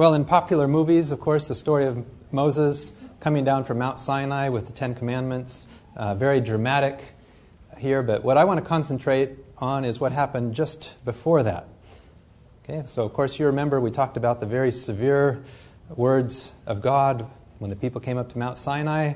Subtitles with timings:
[0.00, 4.48] Well, in popular movies, of course, the story of Moses coming down from Mount Sinai
[4.48, 7.04] with the Ten Commandments, uh, very dramatic
[7.76, 11.68] here, but what I want to concentrate on is what happened just before that.
[12.64, 15.44] Okay, so of course you remember we talked about the very severe
[15.94, 17.26] words of God
[17.58, 19.12] when the people came up to Mount Sinai.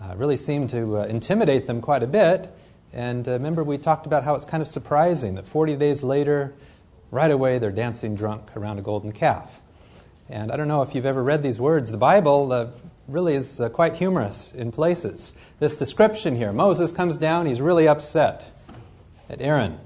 [0.00, 2.50] Uh, really seemed to uh, intimidate them quite a bit.
[2.90, 6.54] And uh, remember we talked about how it's kind of surprising that 40 days later,
[7.10, 9.60] right away, they're dancing drunk around a golden calf.
[10.28, 11.90] And I don't know if you've ever read these words.
[11.90, 12.68] The Bible uh,
[13.06, 15.34] really is uh, quite humorous in places.
[15.60, 18.50] This description here Moses comes down, he's really upset
[19.28, 19.78] at Aaron.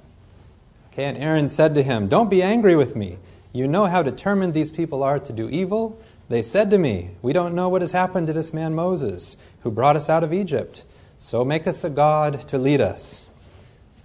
[0.92, 3.18] Okay, and Aaron said to him, Don't be angry with me.
[3.52, 6.00] You know how determined these people are to do evil.
[6.28, 9.70] They said to me, We don't know what has happened to this man Moses, who
[9.70, 10.84] brought us out of Egypt.
[11.18, 13.26] So make us a God to lead us.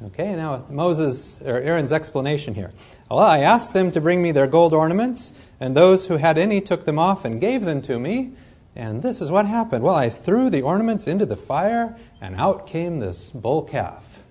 [0.04, 2.72] Okay, now Moses, or Aaron's explanation here.
[3.10, 6.62] Well, I asked them to bring me their gold ornaments, and those who had any
[6.62, 8.34] took them off and gave them to me.
[8.76, 9.84] And this is what happened.
[9.84, 14.24] Well, I threw the ornaments into the fire, and out came this bull calf.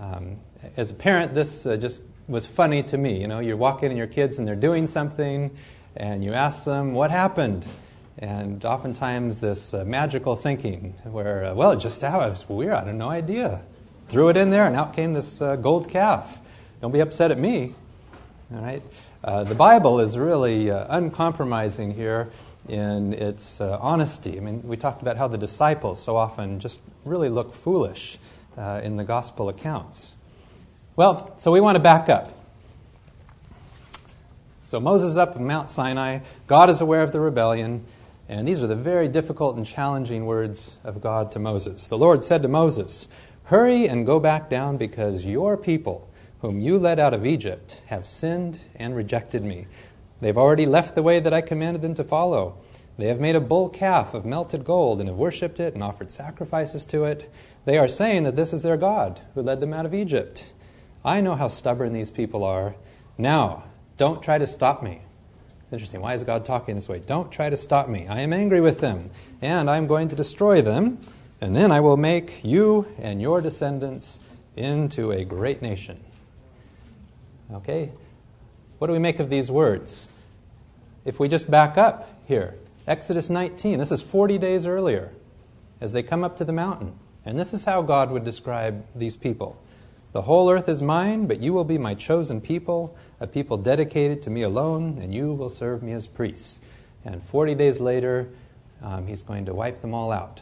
[0.00, 0.38] Um,
[0.76, 3.20] as a parent, this uh, just was funny to me.
[3.20, 5.56] You know, you're walking in and your kids and they're doing something,
[5.96, 7.66] and you ask them, What happened?
[8.18, 12.74] And oftentimes, this uh, magical thinking where, uh, well, it just how it was weird,
[12.74, 13.62] I had no idea.
[14.08, 16.40] Threw it in there, and out came this uh, gold calf.
[16.80, 17.74] Don't be upset at me.
[18.52, 18.82] All right?
[19.22, 22.30] Uh, the Bible is really uh, uncompromising here
[22.68, 24.36] in its uh, honesty.
[24.36, 28.18] I mean, we talked about how the disciples so often just really look foolish
[28.56, 30.14] uh, in the gospel accounts.
[30.94, 32.32] Well, so we want to back up.
[34.62, 36.20] So Moses up in Mount Sinai.
[36.46, 37.84] God is aware of the rebellion.
[38.28, 41.88] And these are the very difficult and challenging words of God to Moses.
[41.88, 43.08] The Lord said to Moses,
[43.44, 46.07] Hurry and go back down because your people,
[46.40, 49.66] whom you led out of Egypt, have sinned and rejected me.
[50.20, 52.58] They've already left the way that I commanded them to follow.
[52.96, 56.10] They have made a bull calf of melted gold and have worshipped it and offered
[56.10, 57.32] sacrifices to it.
[57.64, 60.52] They are saying that this is their God who led them out of Egypt.
[61.04, 62.74] I know how stubborn these people are.
[63.16, 63.64] Now,
[63.96, 65.00] don't try to stop me.
[65.62, 66.00] It's interesting.
[66.00, 66.98] Why is God talking this way?
[66.98, 68.08] Don't try to stop me.
[68.08, 69.10] I am angry with them,
[69.42, 70.98] and I am going to destroy them,
[71.40, 74.18] and then I will make you and your descendants
[74.56, 76.00] into a great nation.
[77.52, 77.90] Okay?
[78.78, 80.08] What do we make of these words?
[81.04, 82.54] If we just back up here,
[82.86, 85.12] Exodus 19, this is 40 days earlier,
[85.80, 86.98] as they come up to the mountain.
[87.24, 89.58] And this is how God would describe these people
[90.12, 94.22] The whole earth is mine, but you will be my chosen people, a people dedicated
[94.22, 96.60] to me alone, and you will serve me as priests.
[97.04, 98.28] And 40 days later,
[98.82, 100.40] um, he's going to wipe them all out.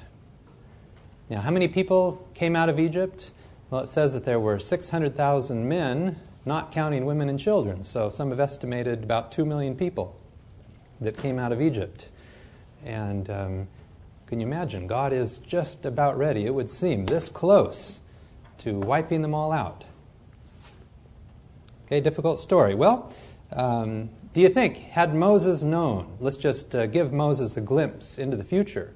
[1.28, 3.30] Now, how many people came out of Egypt?
[3.70, 6.16] Well, it says that there were 600,000 men
[6.46, 7.82] not counting women and children.
[7.82, 10.16] So some have estimated about 2 million people
[11.00, 12.08] that came out of Egypt.
[12.84, 13.68] And um,
[14.26, 14.86] can you imagine?
[14.86, 17.98] God is just about ready, it would seem, this close
[18.58, 19.84] to wiping them all out.
[21.86, 22.74] Okay, difficult story.
[22.74, 23.12] Well,
[23.52, 28.36] um, do you think, had Moses known, let's just uh, give Moses a glimpse into
[28.36, 28.92] the future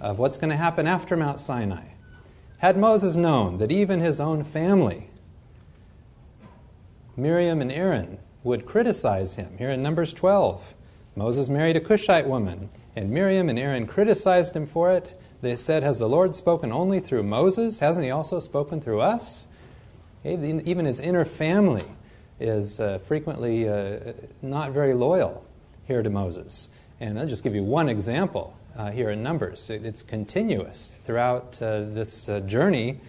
[0.00, 1.88] of what's going to happen after Mount Sinai.
[2.58, 5.08] Had Moses known that even his own family
[7.16, 9.56] Miriam and Aaron would criticize him.
[9.58, 10.74] Here in Numbers 12,
[11.14, 15.18] Moses married a Cushite woman, and Miriam and Aaron criticized him for it.
[15.40, 17.80] They said, Has the Lord spoken only through Moses?
[17.80, 19.46] Hasn't he also spoken through us?
[20.24, 21.86] Even his inner family
[22.38, 24.12] is uh, frequently uh,
[24.42, 25.44] not very loyal
[25.86, 26.68] here to Moses.
[27.00, 29.70] And I'll just give you one example uh, here in Numbers.
[29.70, 33.00] It, it's continuous throughout uh, this uh, journey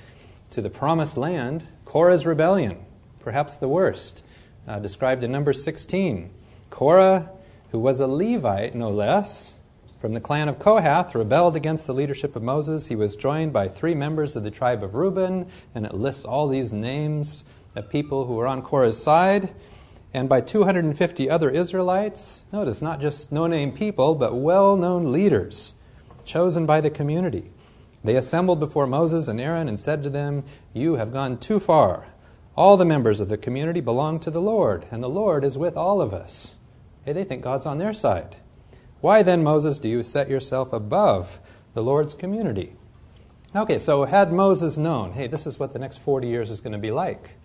[0.52, 1.66] to the promised land.
[1.84, 2.86] Korah's rebellion
[3.28, 4.24] perhaps the worst,
[4.70, 6.30] uh, described in number 16.
[6.70, 7.30] Korah,
[7.72, 9.54] who was a Levite, no less,
[10.00, 12.88] from the clan of Kohath, rebelled against the leadership of Moses.
[12.88, 15.46] He was joined by three members of the tribe of Reuben,
[15.76, 17.44] and it lists all these names
[17.76, 19.54] of people who were on Korah's side,
[20.14, 22.44] and by 250 other Israelites.
[22.54, 25.74] Notice, not just no name people, but well known leaders
[26.24, 27.52] chosen by the community.
[28.06, 32.06] They assembled before Moses and Aaron and said to them, You have gone too far.
[32.58, 35.78] All the members of the community belong to the Lord, and the Lord is with
[35.78, 36.56] all of us.
[37.06, 38.38] Hey, they think God's on their side.
[39.00, 41.40] Why then, Moses, do you set yourself above
[41.76, 42.74] the Lord's community?
[43.56, 46.74] Okay, so had Moses known, hey, this is what the next 40 years is going
[46.74, 47.36] to be like,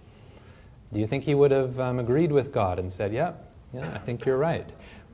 [0.93, 3.35] do you think he would have um, agreed with God and said, yeah,
[3.75, 4.69] yeah, I think you're right?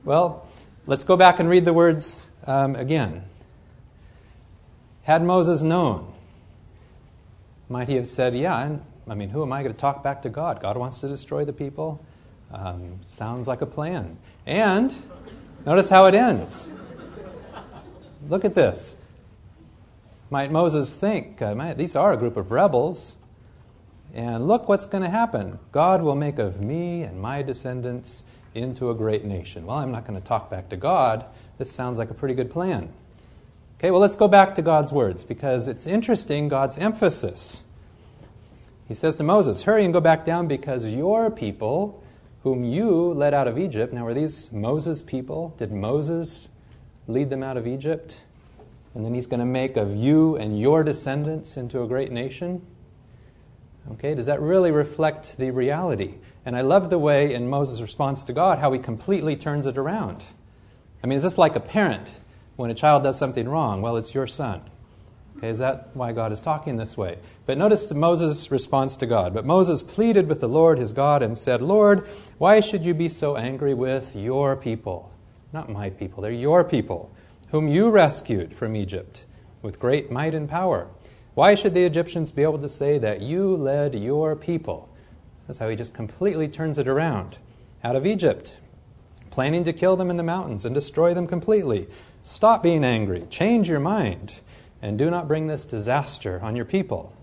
[0.05, 0.47] Well,
[0.87, 3.25] let's go back and read the words um, again.
[5.03, 6.13] Had Moses known,
[7.67, 8.77] might he have said, yeah,
[9.09, 10.61] I mean, who am I going to talk back to God?
[10.61, 12.03] God wants to destroy the people.
[12.51, 14.17] Um, sounds like a plan.
[14.45, 14.93] And
[15.65, 16.71] notice how it ends.
[18.27, 18.97] Look at this.
[20.29, 23.15] Might Moses think, uh, these are a group of rebels,
[24.13, 25.57] and look what's going to happen.
[25.71, 28.23] God will make of me and my descendants
[28.53, 29.65] into a great nation.
[29.65, 31.25] Well, I'm not going to talk back to God.
[31.57, 32.89] This sounds like a pretty good plan.
[33.79, 37.63] Okay, well, let's go back to God's words because it's interesting God's emphasis.
[38.89, 42.03] He says to Moses, Hurry and go back down because your people,
[42.41, 45.53] whom you led out of Egypt, now were these Moses' people?
[45.59, 46.49] Did Moses
[47.07, 48.23] lead them out of Egypt?
[48.95, 52.65] And then he's going to make of you and your descendants into a great nation?
[53.91, 56.15] Okay, does that really reflect the reality?
[56.43, 59.77] And I love the way in Moses' response to God how he completely turns it
[59.77, 60.23] around.
[61.03, 62.09] I mean, is this like a parent
[62.55, 63.83] when a child does something wrong?
[63.83, 64.63] Well, it's your son.
[65.39, 67.17] Okay, is that why God is talking this way?
[67.45, 69.33] But notice Moses' response to God.
[69.33, 72.05] But Moses pleaded with the Lord his God and said, Lord,
[72.39, 75.13] why should you be so angry with your people?
[75.53, 77.09] Not my people, they're your people,
[77.51, 79.23] whom you rescued from Egypt
[79.61, 80.89] with great might and power.
[81.35, 84.89] Why should the Egyptians be able to say that you led your people?
[85.47, 87.37] That's how he just completely turns it around.
[87.81, 88.57] Out of Egypt,
[89.31, 91.87] planning to kill them in the mountains and destroy them completely.
[92.23, 93.25] Stop being angry.
[93.29, 94.33] Change your mind.
[94.81, 97.13] And do not bring this disaster on your people.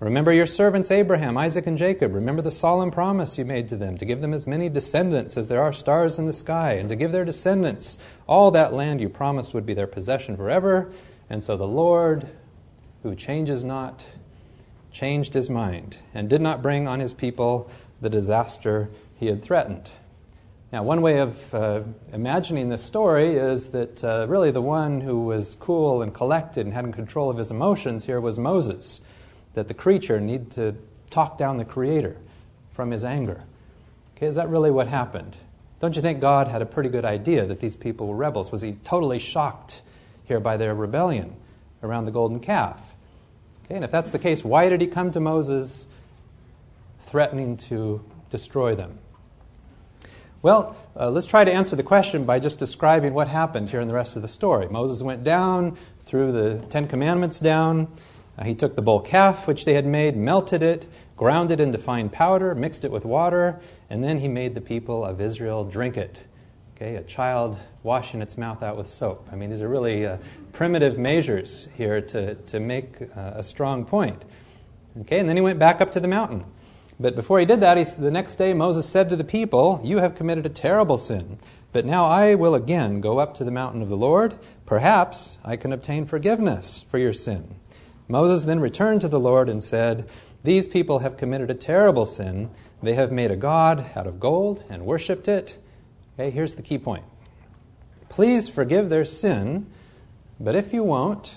[0.00, 2.14] Remember your servants Abraham, Isaac, and Jacob.
[2.14, 5.48] Remember the solemn promise you made to them to give them as many descendants as
[5.48, 7.98] there are stars in the sky, and to give their descendants
[8.28, 10.92] all that land you promised would be their possession forever.
[11.28, 12.28] And so the Lord
[13.02, 14.04] who changes not,
[14.92, 17.70] changed his mind and did not bring on his people
[18.00, 19.90] the disaster he had threatened.
[20.70, 21.80] Now, one way of uh,
[22.12, 26.74] imagining this story is that uh, really the one who was cool and collected and
[26.74, 29.00] had control of his emotions here was Moses,
[29.54, 30.76] that the creature needed to
[31.08, 32.18] talk down the creator
[32.70, 33.44] from his anger.
[34.14, 35.38] Okay, is that really what happened?
[35.80, 38.52] Don't you think God had a pretty good idea that these people were rebels?
[38.52, 39.80] Was he totally shocked
[40.24, 41.34] here by their rebellion
[41.82, 42.94] around the golden calf?
[43.64, 45.86] Okay, and if that's the case, why did he come to Moses
[47.00, 48.98] threatening to destroy them?
[50.40, 53.88] Well, uh, let's try to answer the question by just describing what happened here in
[53.88, 54.68] the rest of the story.
[54.68, 57.88] Moses went down, threw the Ten Commandments down.
[58.38, 60.86] Uh, he took the bull calf, which they had made, melted it,
[61.16, 63.58] ground it into fine powder, mixed it with water,
[63.90, 66.22] and then he made the people of Israel drink it.
[66.76, 69.28] Okay, a child washing its mouth out with soap.
[69.32, 70.18] I mean, these are really uh,
[70.52, 74.24] primitive measures here to, to make uh, a strong point.
[75.00, 76.44] Okay, and then he went back up to the mountain.
[77.00, 79.98] But before he did that, he, the next day Moses said to the people, You
[79.98, 81.38] have committed a terrible sin.
[81.72, 84.38] But now I will again go up to the mountain of the Lord.
[84.66, 87.56] Perhaps I can obtain forgiveness for your sin.
[88.08, 90.08] Moses then returned to the Lord and said,
[90.42, 92.50] These people have committed a terrible sin.
[92.82, 95.58] They have made a god out of gold and worshipped it.
[96.14, 97.04] Okay, here's the key point.
[98.08, 99.66] Please forgive their sin,
[100.40, 101.34] but if you won't,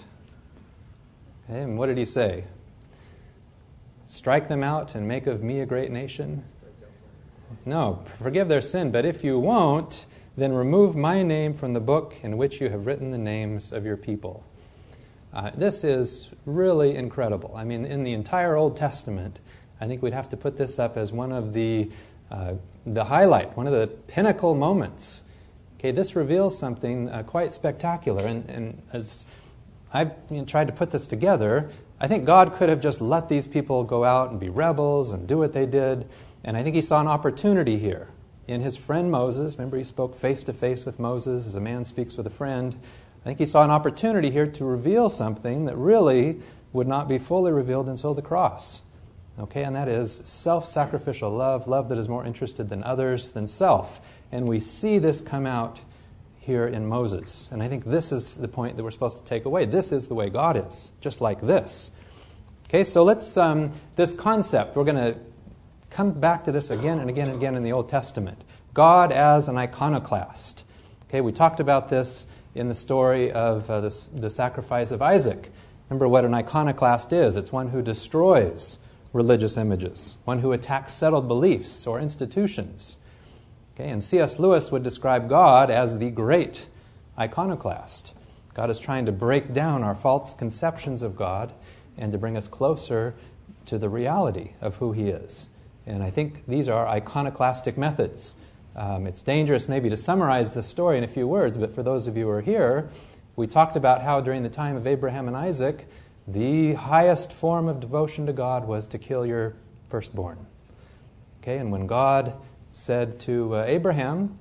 [1.50, 2.46] okay, and what did he say?
[4.12, 6.44] Strike them out and make of me a great nation?
[7.66, 10.06] No, forgive their sin, but if you won't,
[10.36, 13.86] then remove my name from the book in which you have written the names of
[13.86, 14.44] your people.
[15.34, 17.54] Uh, this is really incredible.
[17.56, 19.40] I mean, in the entire Old Testament,
[19.80, 21.90] I think we'd have to put this up as one of the
[22.30, 22.56] uh,
[22.86, 25.22] the highlight, one of the pinnacle moments.
[25.80, 28.28] Okay, this reveals something uh, quite spectacular.
[28.28, 29.26] And, and as
[29.94, 31.70] I've you know, tried to put this together,
[32.02, 35.28] I think God could have just let these people go out and be rebels and
[35.28, 36.10] do what they did.
[36.44, 38.08] And I think he saw an opportunity here.
[38.48, 41.86] In his friend Moses, remember he spoke face to face with Moses as a man
[41.86, 42.76] speaks with a friend.
[43.22, 46.40] I think he saw an opportunity here to reveal something that really
[46.74, 48.82] would not be fully revealed until the cross.
[49.40, 53.46] Okay, and that is self sacrificial love, love that is more interested than others than
[53.46, 54.02] self.
[54.32, 55.82] And we see this come out
[56.42, 57.48] here in Moses.
[57.52, 59.66] And I think this is the point that we're supposed to take away.
[59.66, 61.92] This is the way God is, just like this.
[62.68, 65.18] Okay, so let's, um, this concept, we're going to
[65.92, 68.44] come back to this again and again and again in the Old Testament.
[68.74, 70.64] God as an iconoclast.
[71.08, 75.52] Okay, we talked about this in the story of uh, the, the sacrifice of Isaac.
[75.90, 78.80] Remember what an iconoclast is it's one who destroys
[79.14, 82.98] religious images, one who attacks settled beliefs or institutions.
[83.82, 84.38] Okay, and C.S.
[84.38, 86.68] Lewis would describe God as the great
[87.18, 88.14] iconoclast.
[88.54, 91.52] God is trying to break down our false conceptions of God
[91.98, 93.16] and to bring us closer
[93.66, 95.50] to the reality of who He is.
[95.88, 98.36] And I think these are iconoclastic methods.
[98.76, 102.06] Um, it's dangerous maybe to summarize the story in a few words, but for those
[102.06, 102.88] of you who are here,
[103.36, 105.88] we talked about how during the time of Abraham and Isaac,
[106.28, 109.56] the highest form of devotion to God was to kill your
[109.90, 110.46] firstborn.
[111.42, 112.38] Okay, and when God
[112.72, 114.40] said to uh, Abraham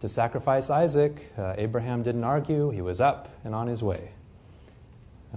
[0.00, 2.70] to sacrifice Isaac, uh, Abraham didn't argue.
[2.70, 4.12] He was up and on his way.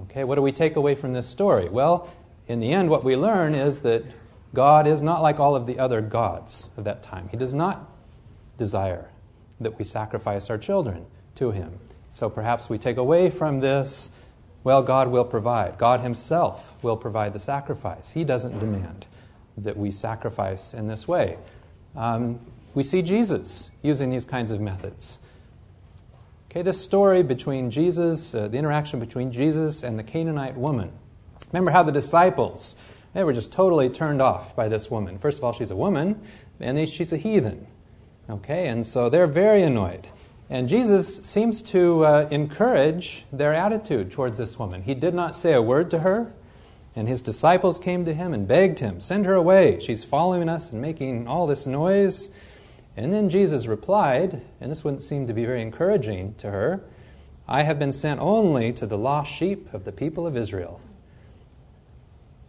[0.03, 1.69] Okay, what do we take away from this story?
[1.69, 2.09] Well,
[2.47, 4.03] in the end, what we learn is that
[4.53, 7.29] God is not like all of the other gods of that time.
[7.29, 7.89] He does not
[8.57, 9.09] desire
[9.59, 11.79] that we sacrifice our children to Him.
[12.11, 14.11] So perhaps we take away from this
[14.65, 15.77] well, God will provide.
[15.77, 18.11] God Himself will provide the sacrifice.
[18.11, 19.05] He doesn't demand
[19.55, 21.37] that we sacrifice in this way.
[21.95, 22.39] Um,
[22.73, 25.19] we see Jesus using these kinds of methods.
[26.49, 30.91] Okay, this story between Jesus, uh, the interaction between Jesus and the Canaanite woman.
[31.51, 32.75] Remember how the disciples,
[33.13, 35.17] they were just totally turned off by this woman.
[35.17, 36.21] First of all, she's a woman,
[36.59, 37.67] and she's a heathen.
[38.29, 40.09] Okay, and so they're very annoyed.
[40.49, 44.83] And Jesus seems to uh, encourage their attitude towards this woman.
[44.83, 46.33] He did not say a word to her,
[46.95, 49.79] and his disciples came to him and begged him, Send her away.
[49.79, 52.29] She's following us and making all this noise.
[52.97, 56.83] And then Jesus replied, and this wouldn't seem to be very encouraging to her
[57.47, 60.81] I have been sent only to the lost sheep of the people of Israel.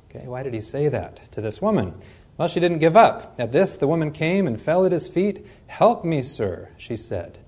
[0.08, 1.94] Okay, why did he say that to this woman?
[2.38, 3.34] Well, she didn't give up.
[3.38, 5.46] At this, the woman came and fell at his feet.
[5.66, 7.38] Help me, sir, she said.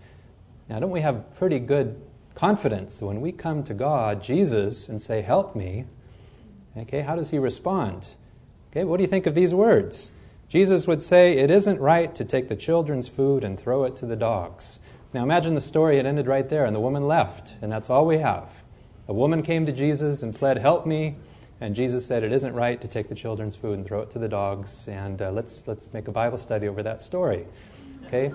[0.69, 2.02] Now, don't we have pretty good
[2.35, 5.87] confidence when we come to God, Jesus, and say, Help me?
[6.78, 8.08] Okay, how does he respond?
[8.70, 10.12] Okay, what do you think of these words?
[10.49, 14.06] Jesus would say, It isn't right to take the children's food and throw it to
[14.06, 14.80] the dogs.
[15.12, 18.06] Now imagine the story had ended right there and the woman left, and that's all
[18.06, 18.64] we have.
[19.08, 21.16] A woman came to Jesus and pled, Help me.
[21.61, 24.18] And Jesus said, It isn't right to take the children's food and throw it to
[24.18, 24.87] the dogs.
[24.87, 27.47] And uh, let's, let's make a Bible study over that story.
[28.06, 28.32] Okay?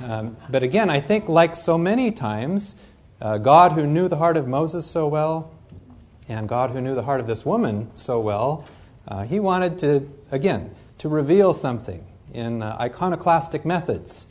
[0.00, 2.76] Um, but again, I think, like so many times,
[3.20, 5.52] uh, God, who knew the heart of Moses so well,
[6.28, 8.66] and God, who knew the heart of this woman so well,
[9.08, 14.26] uh, he wanted to, again, to reveal something in uh, iconoclastic methods.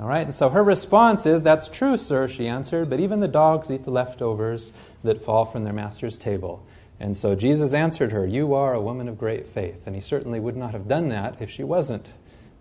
[0.00, 3.28] All right, and so her response is, That's true, sir, she answered, but even the
[3.28, 4.72] dogs eat the leftovers
[5.04, 6.66] that fall from their master's table.
[6.98, 9.86] And so Jesus answered her, You are a woman of great faith.
[9.86, 12.10] And he certainly would not have done that if she wasn't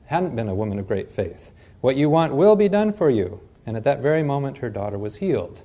[0.07, 1.51] hadn't been a woman of great faith.
[1.81, 3.39] What you want will be done for you.
[3.65, 5.63] And at that very moment, her daughter was healed.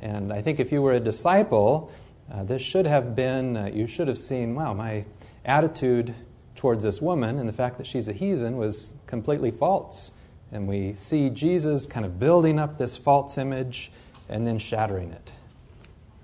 [0.00, 1.90] And I think if you were a disciple,
[2.32, 5.04] uh, this should have been, uh, you should have seen, wow, my
[5.44, 6.14] attitude
[6.56, 10.12] towards this woman and the fact that she's a heathen was completely false.
[10.50, 13.92] And we see Jesus kind of building up this false image
[14.28, 15.32] and then shattering it.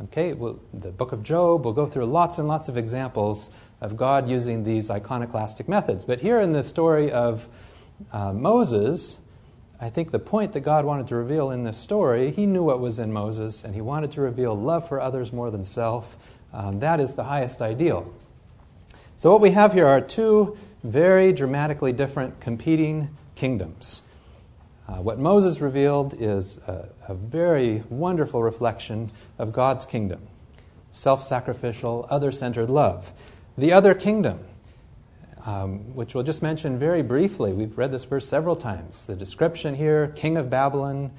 [0.04, 3.96] Okay, well, the book of Job will go through lots and lots of examples of
[3.96, 6.04] God using these iconoclastic methods.
[6.04, 7.48] But here in the story of
[8.10, 9.18] uh, Moses,
[9.82, 12.78] I think the point that God wanted to reveal in this story, he knew what
[12.78, 16.16] was in Moses, and he wanted to reveal love for others more than self.
[16.52, 18.14] Um, that is the highest ideal.
[19.16, 24.02] So, what we have here are two very dramatically different competing kingdoms.
[24.86, 30.20] Uh, what Moses revealed is a, a very wonderful reflection of God's kingdom
[30.92, 33.12] self sacrificial, other centered love.
[33.58, 34.44] The other kingdom,
[35.44, 37.52] um, which we'll just mention very briefly.
[37.52, 39.06] We've read this verse several times.
[39.06, 41.10] The description here, king of Babylon,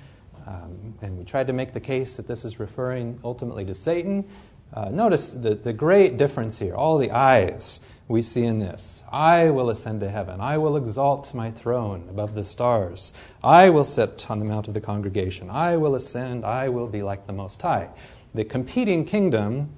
[0.48, 4.26] um, and we tried to make the case that this is referring ultimately to Satan.
[4.74, 9.04] Uh, notice the, the great difference here, all the eyes we see in this.
[9.12, 10.42] I will ascend to heaven.
[10.42, 13.14] I will exalt my throne above the stars.
[13.44, 15.50] I will sit on the mount of the congregation.
[15.50, 16.44] I will ascend.
[16.44, 17.90] I will be like the Most High.
[18.34, 19.78] The competing kingdom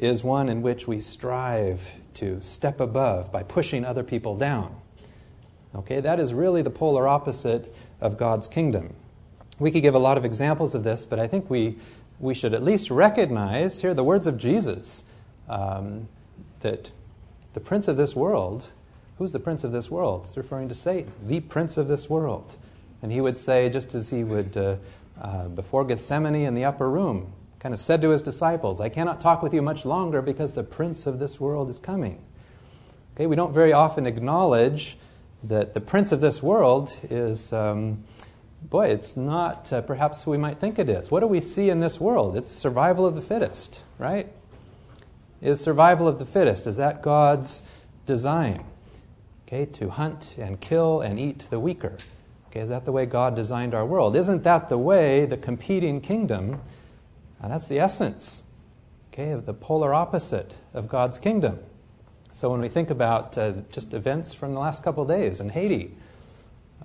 [0.00, 4.74] is one in which we strive to step above by pushing other people down.
[5.74, 8.94] Okay, that is really the polar opposite of God's kingdom.
[9.58, 11.76] We could give a lot of examples of this, but I think we,
[12.18, 15.04] we should at least recognize here the words of Jesus
[15.50, 16.08] um,
[16.60, 16.90] that
[17.52, 18.72] the prince of this world,
[19.18, 20.22] who's the prince of this world?
[20.24, 22.56] It's referring to Satan, the prince of this world.
[23.02, 24.76] And he would say, just as he would uh,
[25.20, 29.20] uh, before Gethsemane in the upper room, kind of said to his disciples, I cannot
[29.20, 32.18] talk with you much longer because the prince of this world is coming.
[33.14, 34.96] Okay, we don't very often acknowledge
[35.44, 38.02] that the prince of this world is, um,
[38.62, 41.10] boy, it's not uh, perhaps who we might think it is.
[41.10, 42.34] What do we see in this world?
[42.34, 44.32] It's survival of the fittest, right?
[45.42, 47.62] Is survival of the fittest, is that God's
[48.06, 48.64] design?
[49.46, 51.98] Okay, to hunt and kill and eat the weaker.
[52.50, 54.16] Okay, is that the way God designed our world?
[54.16, 56.60] Isn't that the way the competing kingdom
[57.42, 58.42] and that's the essence,
[59.12, 61.58] okay, of the polar opposite of God's kingdom.
[62.32, 65.96] So when we think about uh, just events from the last couple days in Haiti,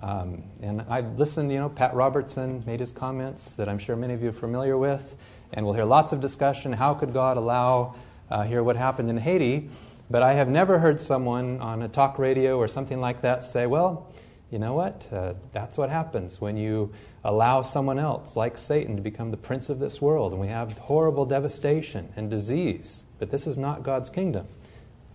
[0.01, 4.13] um, and I listened, you know, Pat Robertson made his comments that I'm sure many
[4.13, 5.15] of you are familiar with,
[5.53, 6.73] and we'll hear lots of discussion.
[6.73, 7.95] How could God allow
[8.29, 9.69] uh, here what happened in Haiti?
[10.09, 13.65] But I have never heard someone on a talk radio or something like that say,
[13.65, 14.11] well,
[14.51, 15.07] you know what?
[15.11, 16.93] Uh, that's what happens when you
[17.25, 20.31] allow someone else, like Satan, to become the prince of this world.
[20.31, 23.03] And we have horrible devastation and disease.
[23.17, 24.47] But this is not God's kingdom.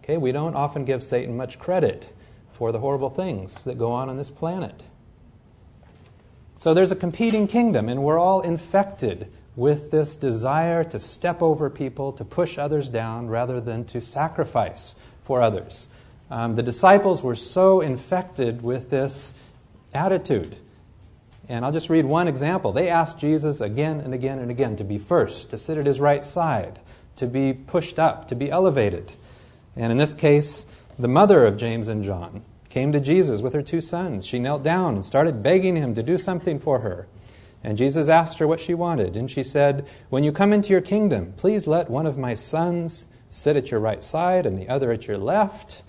[0.02, 2.12] Okay, we don't often give Satan much credit
[2.52, 4.82] for the horrible things that go on on this planet.
[6.56, 11.70] So there's a competing kingdom, and we're all infected with this desire to step over
[11.70, 15.88] people, to push others down, rather than to sacrifice for others.
[16.28, 19.32] Um, the disciples were so infected with this
[19.94, 20.56] attitude.
[21.50, 22.70] And I'll just read one example.
[22.70, 25.98] They asked Jesus again and again and again to be first, to sit at his
[25.98, 26.78] right side,
[27.16, 29.14] to be pushed up, to be elevated.
[29.74, 30.64] And in this case,
[30.96, 34.24] the mother of James and John came to Jesus with her two sons.
[34.24, 37.08] She knelt down and started begging him to do something for her.
[37.64, 39.16] And Jesus asked her what she wanted.
[39.16, 43.08] And she said, When you come into your kingdom, please let one of my sons
[43.28, 45.82] sit at your right side and the other at your left.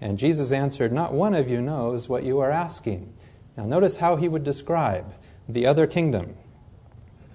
[0.00, 3.12] And Jesus answered, Not one of you knows what you are asking.
[3.56, 5.12] Now, notice how he would describe
[5.48, 6.36] the other kingdom.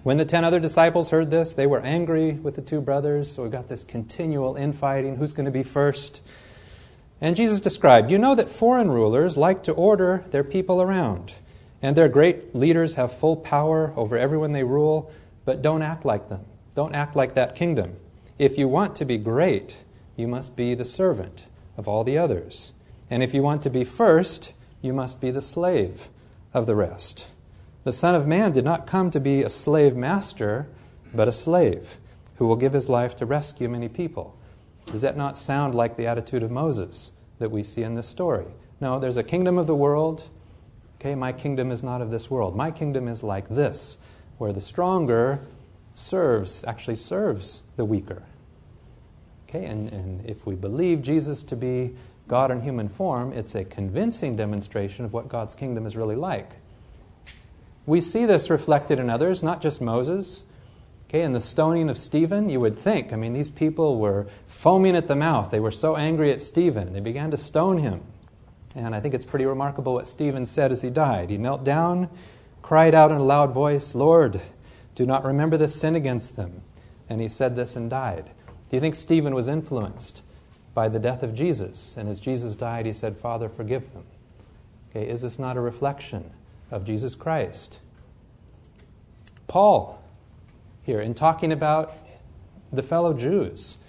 [0.03, 3.31] When the ten other disciples heard this, they were angry with the two brothers.
[3.31, 6.21] So we've got this continual infighting who's going to be first?
[7.19, 11.33] And Jesus described, You know that foreign rulers like to order their people around,
[11.81, 15.11] and their great leaders have full power over everyone they rule,
[15.45, 16.45] but don't act like them.
[16.75, 17.95] Don't act like that kingdom.
[18.37, 19.77] If you want to be great,
[20.15, 21.45] you must be the servant
[21.75, 22.73] of all the others.
[23.09, 26.09] And if you want to be first, you must be the slave
[26.53, 27.29] of the rest.
[27.83, 30.67] The Son of Man did not come to be a slave master,
[31.13, 31.97] but a slave
[32.35, 34.37] who will give his life to rescue many people.
[34.87, 38.47] Does that not sound like the attitude of Moses that we see in this story?
[38.79, 40.29] No, there's a kingdom of the world.
[40.99, 42.55] Okay, my kingdom is not of this world.
[42.55, 43.97] My kingdom is like this,
[44.37, 45.41] where the stronger
[45.95, 48.23] serves, actually serves the weaker.
[49.47, 51.95] Okay, and, and if we believe Jesus to be
[52.27, 56.55] God in human form, it's a convincing demonstration of what God's kingdom is really like.
[57.85, 60.43] We see this reflected in others, not just Moses.
[61.07, 64.95] Okay, in the stoning of Stephen, you would think, I mean, these people were foaming
[64.95, 65.51] at the mouth.
[65.51, 66.91] They were so angry at Stephen.
[66.91, 68.01] They began to stone him.
[68.75, 71.29] And I think it's pretty remarkable what Stephen said as he died.
[71.29, 72.09] He knelt down,
[72.61, 74.41] cried out in a loud voice, Lord,
[74.95, 76.61] do not remember this sin against them.
[77.07, 78.25] And he said this and died.
[78.69, 80.23] Do you think Stephen was influenced
[80.77, 81.97] by the death of Jesus?
[81.97, 84.03] And as Jesus died, he said, Father, forgive them.
[84.91, 86.29] Okay, is this not a reflection
[86.69, 87.79] of Jesus Christ?
[89.47, 89.99] Paul,
[90.83, 91.95] here, in talking about
[92.71, 93.79] the fellow Jews,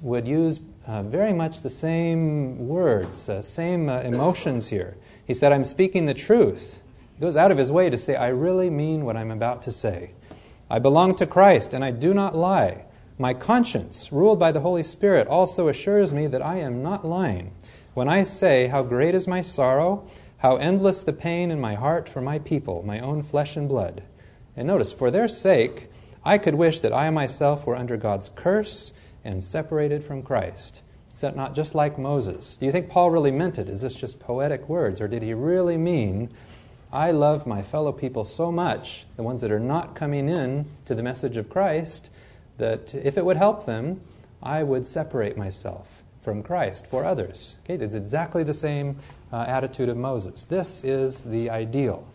[0.00, 4.96] would use uh, very much the same words, uh, same uh, emotions here.
[5.26, 6.78] He said, I'm speaking the truth.
[7.16, 9.72] He goes out of his way to say, I really mean what I'm about to
[9.72, 10.12] say.
[10.70, 12.84] I belong to Christ, and I do not lie.
[13.18, 17.52] My conscience, ruled by the Holy Spirit, also assures me that I am not lying
[17.94, 20.06] when I say, How great is my sorrow,
[20.38, 24.02] how endless the pain in my heart for my people, my own flesh and blood.
[24.54, 25.88] And notice, for their sake,
[26.22, 28.92] I could wish that I myself were under God's curse
[29.24, 30.82] and separated from Christ.
[31.14, 32.58] Is that not just like Moses?
[32.58, 33.70] Do you think Paul really meant it?
[33.70, 35.00] Is this just poetic words?
[35.00, 36.28] Or did he really mean,
[36.92, 40.94] I love my fellow people so much, the ones that are not coming in to
[40.94, 42.10] the message of Christ,
[42.58, 44.00] that if it would help them,
[44.42, 47.56] I would separate myself from Christ for others.
[47.64, 48.96] Okay, it's exactly the same
[49.32, 50.44] uh, attitude of Moses.
[50.44, 52.06] This is the ideal.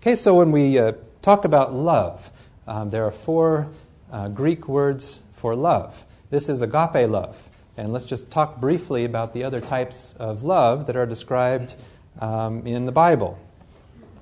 [0.00, 2.30] Okay, so when we uh, talk about love,
[2.66, 3.68] um, there are four
[4.12, 6.04] uh, Greek words for love.
[6.30, 7.48] This is agape love.
[7.76, 11.76] And let's just talk briefly about the other types of love that are described
[12.20, 13.38] um, in the Bible.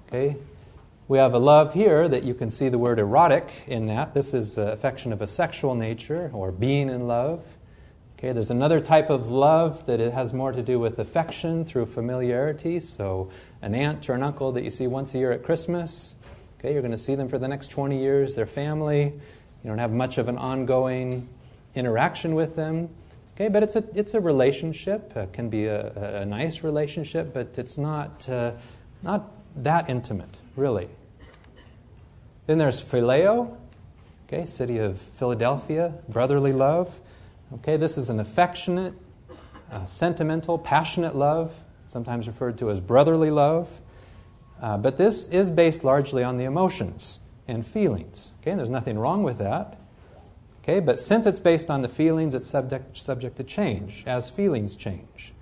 [0.08, 0.36] Okay,
[1.08, 4.12] we have a love here that you can see the word erotic in that.
[4.12, 7.46] This is affection of a sexual nature or being in love.
[8.18, 11.86] Okay, there's another type of love that it has more to do with affection through
[11.86, 12.80] familiarity.
[12.80, 13.30] So,
[13.62, 16.16] an aunt or an uncle that you see once a year at Christmas,
[16.58, 19.04] okay, you're going to see them for the next 20 years, their family.
[19.04, 21.28] You don't have much of an ongoing
[21.76, 22.88] interaction with them.
[23.36, 25.16] Okay, but it's a, it's a relationship.
[25.16, 28.52] It can be a, a nice relationship, but it's not, uh,
[29.02, 30.88] not that intimate really.
[32.46, 33.56] Then there's Phileo,
[34.26, 37.00] okay, city of Philadelphia, brotherly love.
[37.54, 38.94] Okay, this is an affectionate,
[39.70, 43.80] uh, sentimental, passionate love, sometimes referred to as brotherly love.
[44.60, 48.32] Uh, but this is based largely on the emotions and feelings.
[48.40, 49.78] Okay, and there's nothing wrong with that.
[50.62, 54.74] Okay, but since it's based on the feelings, it's subject, subject to change as feelings
[54.74, 55.32] change.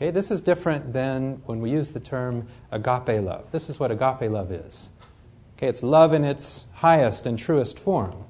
[0.00, 3.44] Okay, this is different than when we use the term agape love.
[3.52, 4.88] This is what agape love is.
[5.58, 8.24] Okay, it's love in its highest and truest form.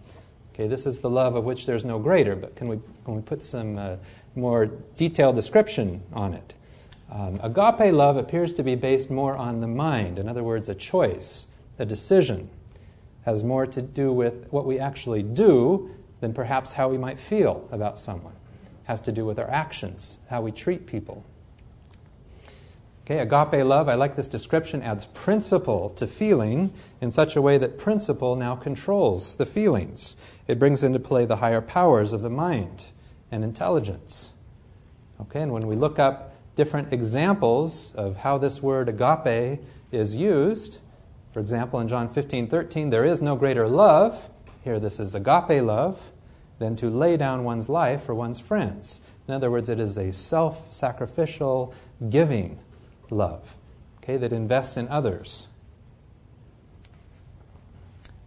[0.53, 3.23] Okay, this is the love of which there's no greater, but can we, can we
[3.23, 3.95] put some uh,
[4.35, 6.55] more detailed description on it?
[7.09, 10.19] Um, agape love appears to be based more on the mind.
[10.19, 11.47] In other words, a choice,
[11.79, 12.51] a decision,
[13.27, 17.69] has more to do with what we actually do than perhaps how we might feel
[17.71, 18.35] about someone.
[18.87, 21.25] Has to do with our actions, how we treat people.
[23.11, 27.59] Okay, agape love, I like this description, adds principle to feeling in such a way
[27.59, 30.15] that principle now controls the feelings.
[30.47, 32.93] It brings into play the higher powers of the mind
[33.29, 34.31] and intelligence.
[35.23, 39.59] Okay, and when we look up different examples of how this word agape
[39.91, 40.79] is used,
[41.33, 44.31] for example, in John 15 13, there is no greater love,
[44.63, 46.13] here this is agape love,
[46.61, 49.01] than to lay down one's life for one's friends.
[49.27, 51.75] In other words, it is a self sacrificial
[52.09, 52.61] giving
[53.11, 53.57] love,
[54.03, 55.47] okay, that invests in others.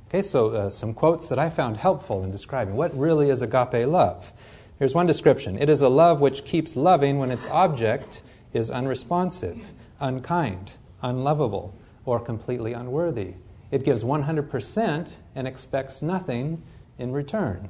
[0.08, 3.88] Okay, so uh, some quotes that I found helpful in describing what really is agape
[3.88, 4.32] love.
[4.78, 8.22] Here's one description it is a love which keeps loving when its object
[8.54, 11.74] is unresponsive, unkind, unlovable,
[12.06, 13.34] or completely unworthy.
[13.72, 16.62] It gives 100% and expects nothing
[17.00, 17.70] in return.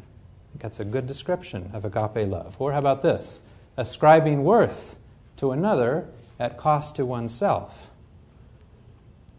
[0.59, 2.57] That's a good description of agape love.
[2.59, 3.39] Or how about this?
[3.77, 4.97] Ascribing worth
[5.37, 6.07] to another
[6.39, 7.89] at cost to oneself.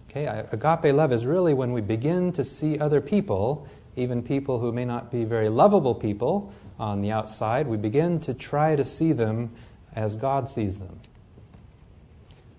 [0.09, 4.71] Okay, agape love is really when we begin to see other people, even people who
[4.71, 9.13] may not be very lovable people on the outside, we begin to try to see
[9.13, 9.51] them
[9.93, 11.01] as God sees them.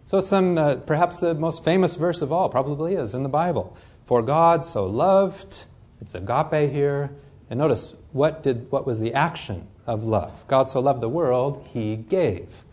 [0.06, 3.76] So, some uh, perhaps the most famous verse of all probably is in the Bible.
[4.04, 5.63] For God so loved,
[6.02, 7.12] it's agape here.
[7.50, 10.45] And notice what did what was the action of love?
[10.48, 12.64] God so loved the world, he gave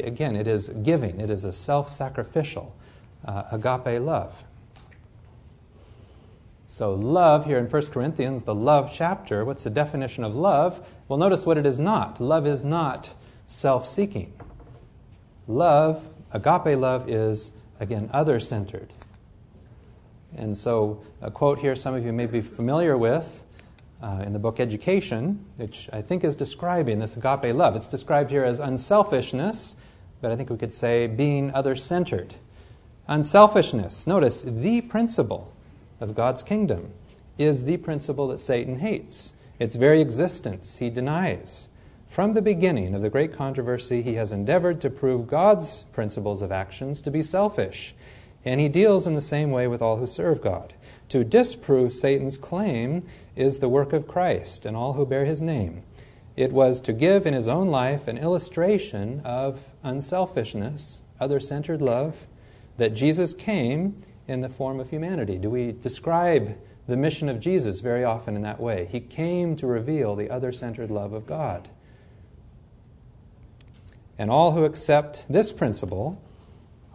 [0.00, 2.74] again, it is giving, it is a self sacrificial
[3.24, 4.44] uh, agape love.
[6.66, 10.84] So, love here in 1 Corinthians, the love chapter, what's the definition of love?
[11.06, 12.20] Well, notice what it is not.
[12.20, 13.14] Love is not
[13.46, 14.32] self seeking.
[15.46, 18.92] Love, agape love, is, again, other centered.
[20.36, 23.44] And so, a quote here some of you may be familiar with
[24.02, 27.76] uh, in the book Education, which I think is describing this agape love.
[27.76, 29.76] It's described here as unselfishness,
[30.24, 32.36] but I think we could say being other centered.
[33.08, 35.52] Unselfishness, notice the principle
[36.00, 36.92] of God's kingdom
[37.36, 39.34] is the principle that Satan hates.
[39.58, 41.68] Its very existence he denies.
[42.08, 46.50] From the beginning of the great controversy, he has endeavored to prove God's principles of
[46.50, 47.94] actions to be selfish,
[48.46, 50.72] and he deals in the same way with all who serve God.
[51.10, 53.06] To disprove Satan's claim
[53.36, 55.82] is the work of Christ and all who bear his name.
[56.36, 62.26] It was to give in his own life an illustration of unselfishness, other centered love,
[62.76, 65.38] that Jesus came in the form of humanity.
[65.38, 68.88] Do we describe the mission of Jesus very often in that way?
[68.90, 71.68] He came to reveal the other centered love of God.
[74.18, 76.20] And all who accept this principle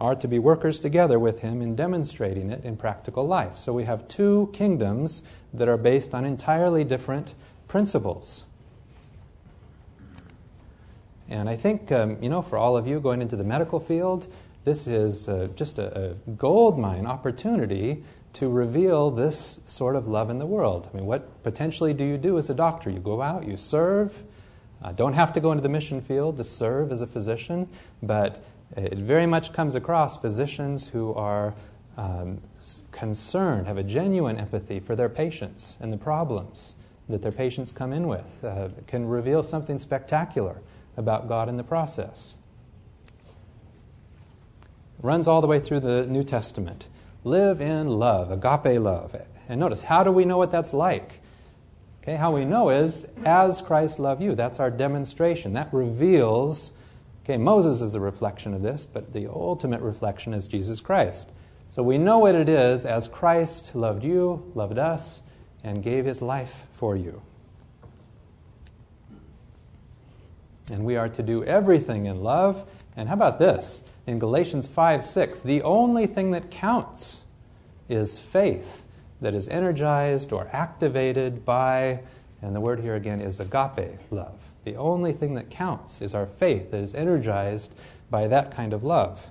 [0.00, 3.58] are to be workers together with him in demonstrating it in practical life.
[3.58, 5.22] So we have two kingdoms
[5.52, 7.34] that are based on entirely different
[7.68, 8.44] principles.
[11.30, 14.26] And I think, um, you know, for all of you going into the medical field,
[14.64, 20.28] this is uh, just a, a gold mine opportunity to reveal this sort of love
[20.28, 20.90] in the world.
[20.92, 22.90] I mean, what potentially do you do as a doctor?
[22.90, 24.22] You go out, you serve.
[24.82, 27.68] Uh, don't have to go into the mission field to serve as a physician,
[28.02, 28.42] but
[28.76, 31.54] it very much comes across physicians who are
[31.96, 32.40] um,
[32.92, 36.74] concerned, have a genuine empathy for their patients and the problems
[37.08, 40.62] that their patients come in with, uh, can reveal something spectacular
[41.00, 42.36] about God in the process.
[45.02, 46.86] Runs all the way through the New Testament.
[47.24, 49.16] Live in love, agape love.
[49.48, 51.20] And notice, how do we know what that's like?
[52.02, 54.34] Okay, how we know is as Christ loved you.
[54.34, 55.54] That's our demonstration.
[55.54, 56.70] That reveals
[57.24, 61.30] Okay, Moses is a reflection of this, but the ultimate reflection is Jesus Christ.
[61.68, 65.20] So we know what it is as Christ loved you, loved us,
[65.62, 67.22] and gave his life for you.
[70.70, 72.68] And we are to do everything in love.
[72.96, 73.82] And how about this?
[74.06, 77.22] In Galatians 5 6, the only thing that counts
[77.88, 78.82] is faith
[79.20, 82.00] that is energized or activated by,
[82.40, 84.38] and the word here again is agape love.
[84.64, 87.74] The only thing that counts is our faith that is energized
[88.10, 89.26] by that kind of love.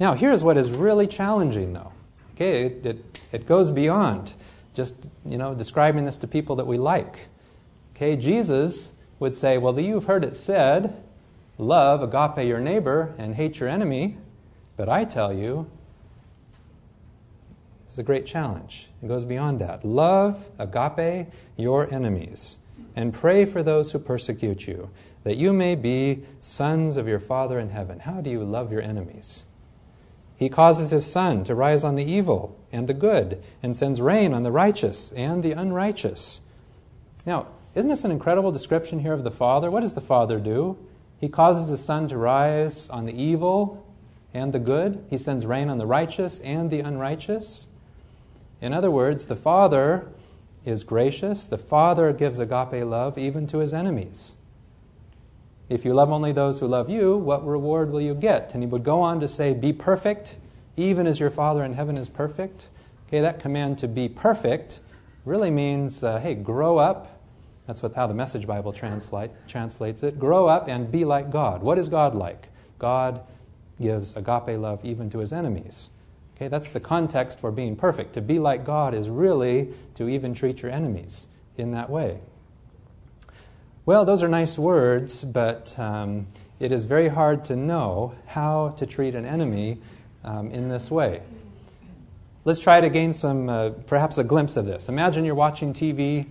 [0.00, 1.92] Now, here's what is really challenging, though.
[2.34, 4.34] Okay, it, it, it goes beyond
[4.74, 4.94] just
[5.26, 7.26] you know describing this to people that we like.
[7.96, 11.02] Okay, Jesus would say, "Well, you've heard it said,
[11.58, 14.16] love agape your neighbor and hate your enemy,
[14.76, 15.68] but I tell you,
[17.84, 18.88] this is a great challenge.
[19.02, 19.84] It goes beyond that.
[19.84, 22.58] Love, agape, your enemies,
[22.94, 24.90] and pray for those who persecute you,
[25.24, 28.00] that you may be sons of your Father in heaven.
[28.00, 29.44] How do you love your enemies?
[30.36, 34.32] He causes his sun to rise on the evil and the good, and sends rain
[34.32, 36.40] on the righteous and the unrighteous.
[37.26, 39.70] Now, isn't this an incredible description here of the Father?
[39.70, 40.76] What does the Father do?
[41.20, 43.86] He causes his sun to rise on the evil
[44.34, 45.04] and the good.
[45.08, 47.68] He sends rain on the righteous and the unrighteous.
[48.60, 50.08] In other words, the Father
[50.64, 51.46] is gracious.
[51.46, 54.32] The Father gives agape love even to his enemies.
[55.68, 58.54] If you love only those who love you, what reward will you get?
[58.54, 60.36] And he would go on to say, Be perfect,
[60.76, 62.66] even as your Father in heaven is perfect.
[63.06, 64.80] Okay, that command to be perfect
[65.24, 67.17] really means, uh, hey, grow up.
[67.68, 70.18] That's what, how the Message Bible translate, translates it.
[70.18, 71.62] Grow up and be like God.
[71.62, 72.48] What is God like?
[72.78, 73.20] God
[73.78, 75.90] gives agape love even to his enemies.
[76.34, 78.14] Okay, that's the context for being perfect.
[78.14, 81.26] To be like God is really to even treat your enemies
[81.58, 82.20] in that way.
[83.84, 86.26] Well, those are nice words, but um,
[86.60, 89.76] it is very hard to know how to treat an enemy
[90.24, 91.20] um, in this way.
[92.46, 94.88] Let's try to gain some, uh, perhaps a glimpse of this.
[94.88, 96.28] Imagine you're watching TV,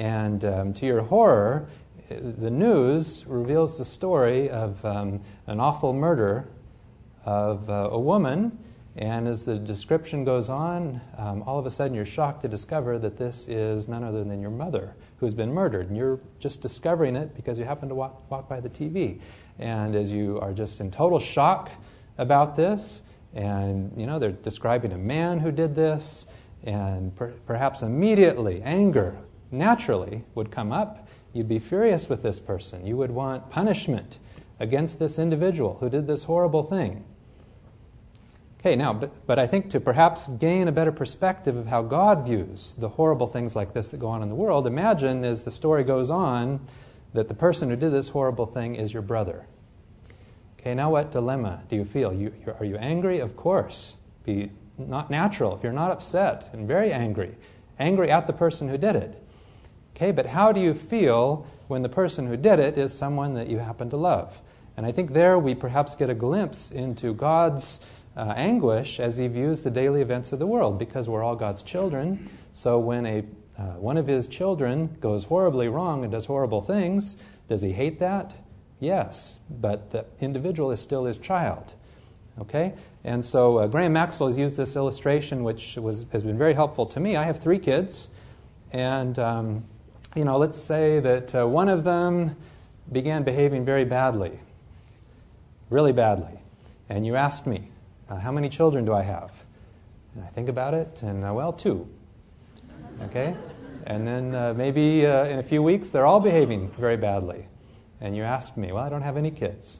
[0.00, 1.68] and um, to your horror,
[2.08, 6.48] the news reveals the story of um, an awful murder
[7.26, 8.58] of uh, a woman.
[8.96, 12.98] And as the description goes on, um, all of a sudden you're shocked to discover
[12.98, 15.88] that this is none other than your mother who's been murdered.
[15.88, 19.20] And you're just discovering it because you happen to walk, walk by the TV.
[19.58, 21.70] And as you are just in total shock
[22.16, 23.02] about this,
[23.34, 26.24] and you know they're describing a man who did this,
[26.64, 29.14] and per- perhaps immediately anger
[29.50, 31.08] naturally would come up.
[31.32, 32.86] You'd be furious with this person.
[32.86, 34.18] You would want punishment
[34.58, 37.04] against this individual who did this horrible thing.
[38.60, 42.26] Okay, now, but, but I think to perhaps gain a better perspective of how God
[42.26, 45.50] views the horrible things like this that go on in the world, imagine as the
[45.50, 46.60] story goes on
[47.14, 49.46] that the person who did this horrible thing is your brother.
[50.58, 52.12] Okay, now what dilemma do you feel?
[52.12, 53.18] You, are you angry?
[53.20, 53.94] Of course.
[54.24, 57.34] Be not natural if you're not upset and very angry.
[57.78, 59.22] Angry at the person who did it.
[60.00, 63.48] Okay, but how do you feel when the person who did it is someone that
[63.48, 64.40] you happen to love?
[64.78, 67.82] And I think there we perhaps get a glimpse into God's
[68.16, 71.60] uh, anguish as he views the daily events of the world because we're all God's
[71.60, 72.30] children.
[72.54, 73.24] So when a,
[73.58, 77.98] uh, one of his children goes horribly wrong and does horrible things, does he hate
[77.98, 78.32] that?
[78.78, 81.74] Yes, but the individual is still his child.
[82.40, 82.72] Okay?
[83.04, 86.86] And so uh, Graham Maxwell has used this illustration, which was, has been very helpful
[86.86, 87.16] to me.
[87.16, 88.08] I have three kids,
[88.72, 89.64] and um,
[90.16, 92.36] you know, let's say that uh, one of them
[92.90, 94.40] began behaving very badly,
[95.70, 96.40] really badly,
[96.88, 97.68] and you asked me,
[98.08, 99.44] uh, how many children do I have?
[100.14, 101.88] And I think about it, and uh, well, two.
[103.04, 103.36] Okay?
[103.86, 107.46] And then uh, maybe uh, in a few weeks, they're all behaving very badly.
[108.00, 109.78] And you ask me, well, I don't have any kids.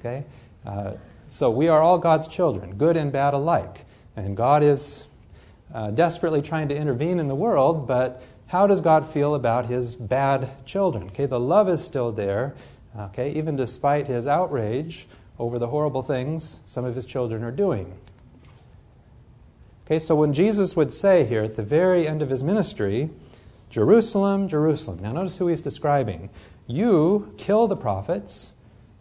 [0.00, 0.24] Okay?
[0.66, 0.94] Uh,
[1.28, 3.84] so we are all God's children, good and bad alike.
[4.16, 5.04] And God is
[5.94, 10.64] desperately trying to intervene in the world, but how does God feel about his bad
[10.66, 11.04] children?
[11.08, 12.54] Okay, the love is still there,
[12.98, 15.06] okay, even despite his outrage
[15.38, 17.98] over the horrible things some of his children are doing.
[19.86, 23.10] Okay, so when Jesus would say here at the very end of his ministry,
[23.68, 25.00] Jerusalem, Jerusalem.
[25.02, 26.30] Now notice who he's describing.
[26.66, 28.52] You kill the prophets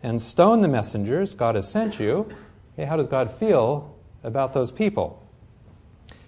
[0.02, 2.28] and stone the messengers God has sent you.
[2.74, 5.23] Okay, how does God feel about those people?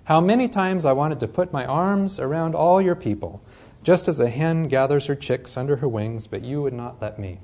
[0.05, 3.41] How many times I wanted to put my arms around all your people,
[3.81, 7.17] just as a hen gathers her chicks under her wings, but you would not let
[7.17, 7.39] me.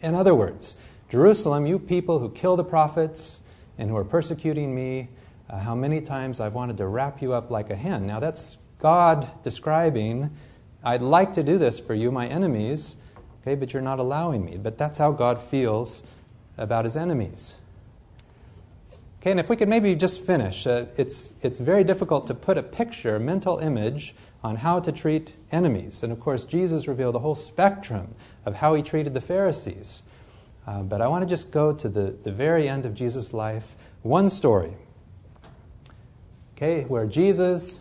[0.00, 0.76] In other words,
[1.10, 3.38] Jerusalem, you people who kill the prophets
[3.76, 5.08] and who are persecuting me,
[5.50, 8.06] uh, how many times I've wanted to wrap you up like a hen.
[8.06, 10.30] Now, that's God describing,
[10.82, 12.96] I'd like to do this for you, my enemies,
[13.42, 14.56] okay, but you're not allowing me.
[14.56, 16.02] But that's how God feels
[16.56, 17.56] about his enemies.
[19.24, 22.58] Okay, and if we could maybe just finish, uh, it's, it's very difficult to put
[22.58, 26.02] a picture, a mental image, on how to treat enemies.
[26.02, 30.02] And of course, Jesus revealed a whole spectrum of how he treated the Pharisees.
[30.66, 33.76] Uh, but I want to just go to the, the very end of Jesus' life.
[34.02, 34.74] One story,
[36.54, 37.80] okay, where Jesus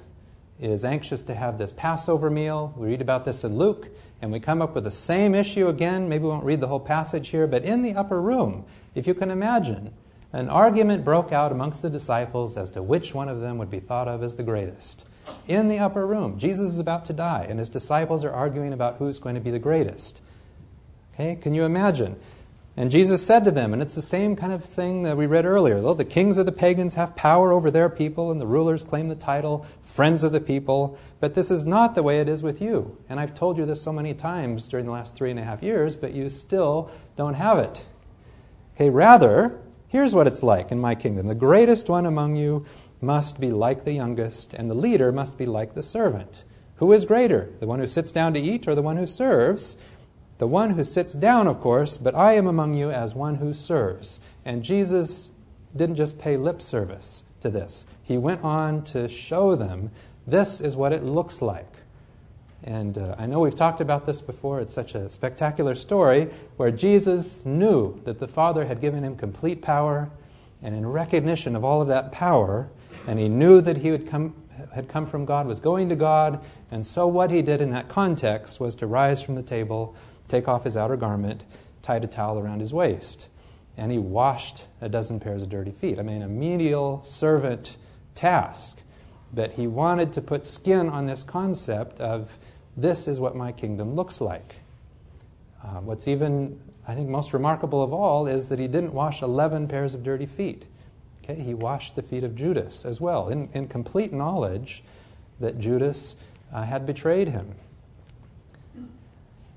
[0.62, 2.74] is anxious to have this Passover meal.
[2.78, 3.90] We read about this in Luke,
[4.22, 6.08] and we come up with the same issue again.
[6.08, 8.64] Maybe we won't read the whole passage here, but in the upper room,
[8.96, 9.94] if you can imagine,
[10.34, 13.80] an argument broke out amongst the disciples as to which one of them would be
[13.80, 15.06] thought of as the greatest.
[15.48, 18.98] In the upper room, Jesus is about to die, and his disciples are arguing about
[18.98, 20.22] who's going to be the greatest.
[21.14, 22.20] Okay, can you imagine?
[22.76, 25.46] And Jesus said to them, and it's the same kind of thing that we read
[25.46, 25.80] earlier.
[25.80, 29.10] Though the kings of the pagans have power over their people, and the rulers claim
[29.10, 32.60] the title, friends of the people, but this is not the way it is with
[32.60, 32.98] you.
[33.08, 35.62] And I've told you this so many times during the last three and a half
[35.62, 37.86] years, but you still don't have it.
[38.76, 39.62] Okay, rather,
[39.94, 42.66] here's what it's like in my kingdom the greatest one among you
[43.04, 46.44] must be like the youngest, and the leader must be like the servant.
[46.78, 49.78] Who is greater, the one who sits down to eat or the one who serves?
[50.38, 53.54] The one who sits down, of course, but I am among you as one who
[53.54, 54.20] serves.
[54.44, 55.32] And Jesus
[55.76, 59.92] didn't just pay lip service to this, he went on to show them
[60.26, 61.73] this is what it looks like.
[62.64, 64.62] And uh, I know we've talked about this before.
[64.62, 69.62] It's such a spectacular story where Jesus knew that the Father had given him complete
[69.62, 70.10] power,
[70.62, 72.70] and in recognition of all of that power,
[73.06, 74.34] and he knew that he would come,
[74.74, 77.90] had come from God, was going to God, and so what he did in that
[77.90, 79.94] context was to rise from the table,
[80.30, 81.44] take off his outer garment,
[81.82, 83.28] tied a towel around his waist,
[83.76, 86.00] and he washed a dozen pairs of dirty feet.
[86.00, 87.76] I mean, a menial servant
[88.16, 88.80] task.
[89.34, 92.38] But he wanted to put skin on this concept of
[92.76, 94.56] this is what my kingdom looks like.
[95.64, 99.68] Uh, what's even, I think, most remarkable of all is that he didn't wash 11
[99.68, 100.66] pairs of dirty feet.
[101.24, 104.84] Okay, he washed the feet of Judas as well, in, in complete knowledge
[105.40, 106.16] that Judas
[106.52, 107.56] uh, had betrayed him.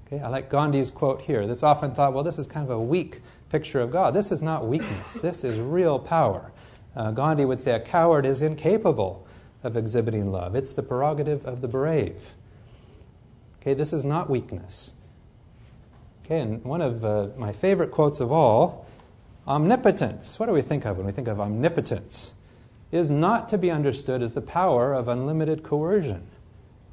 [0.07, 1.46] Okay, I like Gandhi's quote here.
[1.46, 4.14] That's often thought, well, this is kind of a weak picture of God.
[4.14, 6.52] This is not weakness, this is real power.
[6.94, 9.26] Uh, Gandhi would say a coward is incapable
[9.64, 12.35] of exhibiting love, it's the prerogative of the brave.
[13.66, 14.92] Okay, this is not weakness.
[16.24, 18.87] Okay, and one of uh, my favorite quotes of all
[19.44, 22.31] Omnipotence, what do we think of when we think of omnipotence?
[22.92, 26.29] Is not to be understood as the power of unlimited coercion,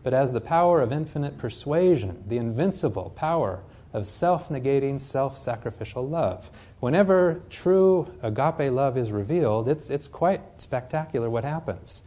[0.02, 3.62] but as the power of infinite persuasion, the invincible power
[3.94, 6.50] of self negating, self sacrificial love.
[6.80, 12.02] Whenever true agape love is revealed, it's, it's quite spectacular what happens.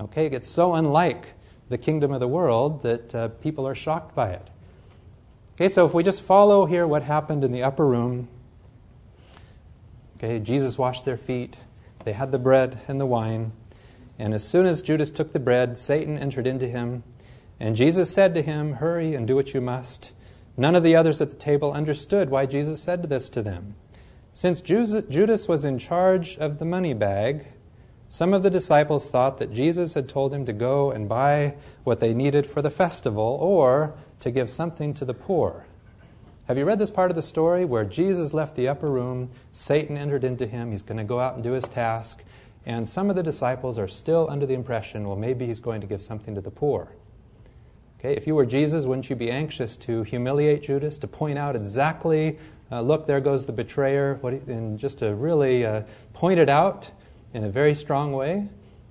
[0.00, 1.34] Okay, it's so unlike
[1.68, 4.48] the kingdom of the world that uh, people are shocked by it.
[5.54, 8.28] Okay, so if we just follow here what happened in the upper room
[10.18, 11.58] Okay, Jesus washed their feet.
[12.04, 13.52] They had the bread and the wine.
[14.18, 17.04] And as soon as Judas took the bread, Satan entered into him.
[17.60, 20.10] And Jesus said to him, Hurry and do what you must.
[20.56, 23.76] None of the others at the table understood why Jesus said this to them.
[24.34, 27.46] Since Judas was in charge of the money bag,
[28.08, 32.00] some of the disciples thought that Jesus had told him to go and buy what
[32.00, 35.66] they needed for the festival or to give something to the poor.
[36.46, 39.98] Have you read this part of the story where Jesus left the upper room, Satan
[39.98, 42.24] entered into him, he's going to go out and do his task,
[42.64, 45.86] and some of the disciples are still under the impression, well, maybe he's going to
[45.86, 46.88] give something to the poor.
[47.98, 51.54] Okay, if you were Jesus, wouldn't you be anxious to humiliate Judas, to point out
[51.54, 52.38] exactly,
[52.72, 55.82] uh, look, there goes the betrayer, he, and just to really uh,
[56.14, 56.90] point it out
[57.34, 58.48] in a very strong way?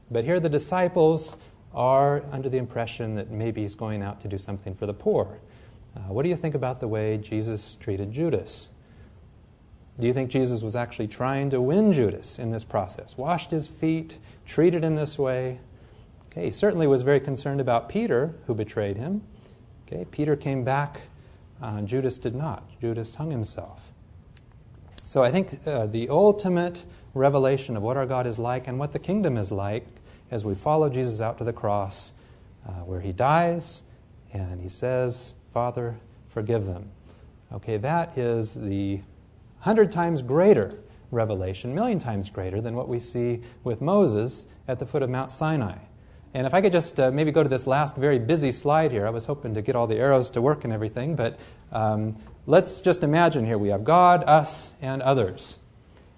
[0.09, 1.37] But here the disciples
[1.73, 5.39] are under the impression that maybe he's going out to do something for the poor.
[5.95, 8.67] Uh, what do you think about the way Jesus treated Judas?
[9.99, 13.17] Do you think Jesus was actually trying to win Judas in this process?
[13.17, 15.59] Washed his feet, treated him this way?
[16.31, 19.23] Okay, he certainly was very concerned about Peter, who betrayed him.
[19.87, 21.01] Okay, Peter came back,
[21.61, 22.63] uh, Judas did not.
[22.79, 23.91] Judas hung himself.
[25.03, 26.83] So I think uh, the ultimate
[27.17, 29.85] revelation of what our God is like and what the kingdom is like
[30.31, 32.11] as we follow Jesus out to the cross,
[32.67, 33.81] uh, where he dies
[34.33, 35.97] and he says, Father,
[36.29, 36.89] forgive them.
[37.53, 38.99] Okay, that is the
[39.59, 40.79] hundred times greater
[41.11, 45.31] revelation, million times greater than what we see with Moses at the foot of Mount
[45.31, 45.77] Sinai.
[46.33, 49.07] And if I could just uh, maybe go to this last very busy slide here,
[49.07, 51.39] I was hoping to get all the arrows to work and everything, but
[51.71, 55.57] um, let's just imagine here we have God, us, and others.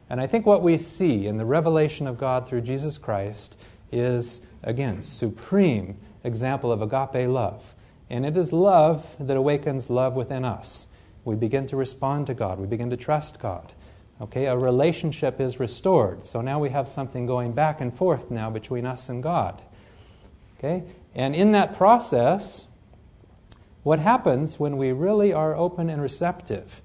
[0.09, 3.57] And I think what we see in the revelation of God through Jesus Christ
[3.91, 7.75] is, again, supreme example of agape love.
[8.09, 10.87] And it is love that awakens love within us.
[11.25, 13.73] We begin to respond to God, we begin to trust God.
[14.21, 16.25] Okay, a relationship is restored.
[16.25, 19.61] So now we have something going back and forth now between us and God.
[20.57, 20.83] Okay?
[21.15, 22.65] And in that process,
[23.83, 26.81] what happens when we really are open and receptive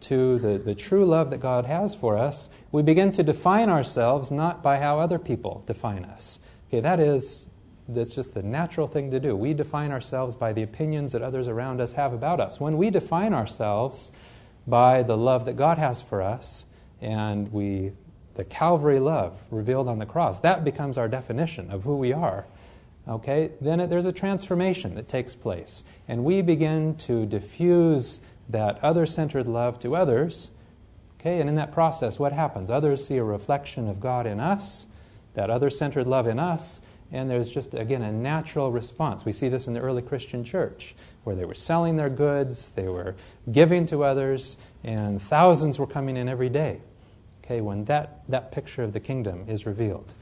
[0.00, 4.30] to the, the true love that God has for us, we begin to define ourselves
[4.30, 6.38] not by how other people define us.
[6.68, 7.46] Okay, that is
[7.88, 9.36] that's just the natural thing to do.
[9.36, 12.60] We define ourselves by the opinions that others around us have about us.
[12.60, 14.10] When we define ourselves
[14.66, 16.64] by the love that God has for us
[17.00, 17.92] and we
[18.34, 22.44] the Calvary love revealed on the cross, that becomes our definition of who we are.
[23.08, 23.52] Okay?
[23.62, 29.46] Then it, there's a transformation that takes place and we begin to diffuse that other-centered
[29.46, 30.50] love to others.
[31.20, 32.70] Okay, and in that process, what happens?
[32.70, 34.86] Others see a reflection of God in us,
[35.34, 36.80] that other centered love in us,
[37.12, 39.24] and there's just, again, a natural response.
[39.24, 40.94] We see this in the early Christian church,
[41.24, 43.14] where they were selling their goods, they were
[43.50, 46.80] giving to others, and thousands were coming in every day.
[47.44, 50.14] Okay, when that, that picture of the kingdom is revealed.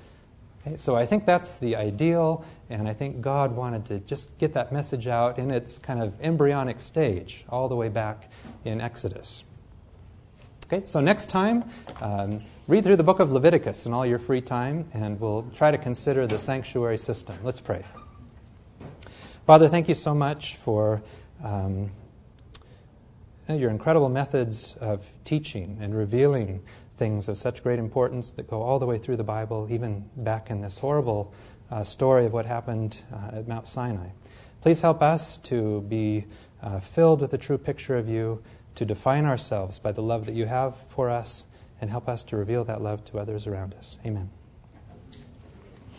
[0.66, 4.54] Okay, so I think that's the ideal, and I think God wanted to just get
[4.54, 8.30] that message out in its kind of embryonic stage, all the way back
[8.64, 9.44] in Exodus.
[10.64, 11.68] Okay, so next time,
[12.00, 15.70] um, read through the book of Leviticus in all your free time, and we'll try
[15.70, 17.36] to consider the sanctuary system.
[17.42, 17.84] Let's pray.
[19.46, 21.02] Father, thank you so much for
[21.42, 21.90] um,
[23.46, 26.62] your incredible methods of teaching and revealing
[26.96, 30.50] things of such great importance that go all the way through the Bible, even back
[30.50, 31.32] in this horrible
[31.70, 34.08] uh, story of what happened uh, at Mount Sinai.
[34.60, 36.24] Please help us to be
[36.62, 38.42] uh, filled with a true picture of you
[38.74, 41.44] to define ourselves by the love that you have for us
[41.80, 43.98] and help us to reveal that love to others around us.
[44.06, 44.30] Amen.